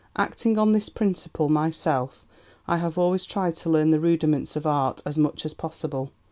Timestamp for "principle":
0.89-1.47